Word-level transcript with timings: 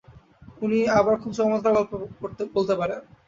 উনি 0.61 0.79
আবার 0.91 1.15
খুব 1.21 1.31
চমৎকার 1.33 1.71
গল্প 1.77 1.91
বলতে 2.55 2.73
পারেন। 2.75 2.99